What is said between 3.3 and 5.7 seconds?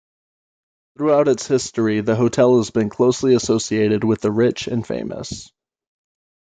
associated with the rich and famous.